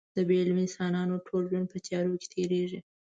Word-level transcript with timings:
د 0.15 0.17
بې 0.27 0.35
علمه 0.41 0.61
انسانانو 0.65 1.23
ټول 1.27 1.43
ژوند 1.51 1.67
په 1.71 1.77
تیارو 1.85 2.19
کې 2.21 2.27
تېرېږي. 2.33 2.79